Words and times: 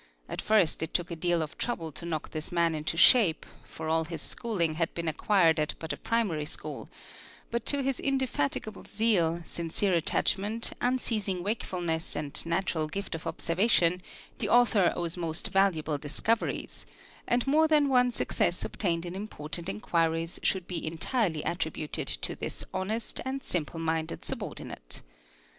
At 0.27 0.41
first 0.41 0.81
it 0.81 0.95
took 0.95 1.11
a 1.11 1.15
deal 1.15 1.43
of 1.43 1.59
trouble 1.59 1.91
to 1.91 2.07
knock 2.07 2.31
this 2.31 2.51
man 2.51 2.73
into 2.73 2.97
shape, 2.97 3.45
for 3.63 3.87
all 3.87 4.05
his 4.05 4.19
schooling 4.19 4.73
had 4.73 4.91
been 4.95 5.07
acquired 5.07 5.59
at 5.59 5.75
but 5.77 5.93
a 5.93 5.97
primary 5.97 6.43
school, 6.45 6.89
but 7.51 7.67
to 7.67 7.83
his 7.83 7.99
indefatigable 7.99 8.85
zeal, 8.85 9.43
sincere 9.45 9.93
attachment, 9.93 10.71
unceas: 10.81 11.27
ing 11.29 11.43
wakefulness, 11.43 12.15
and 12.15 12.43
natural 12.47 12.87
gift 12.87 13.13
of 13.13 13.27
observation, 13.27 14.01
the 14.39 14.49
author 14.49 14.91
owes 14.95 15.17
mos 15.17 15.43
valuable 15.43 15.99
discoveries, 15.99 16.87
and 17.27 17.45
more 17.45 17.67
than 17.67 17.87
one 17.87 18.11
success 18.11 18.65
obtained 18.65 19.05
in 19.05 19.13
importan 19.13 19.61
nt 19.65 19.69
inquiries 19.69 20.39
should 20.41 20.65
be 20.67 20.83
entirely 20.83 21.43
attributed 21.43 22.07
to 22.07 22.33
this 22.35 22.65
honest 22.73 23.21
and 23.23 23.43
simple 23.43 23.79
mindec¢ 23.79 24.25
subordinate. 24.25 25.03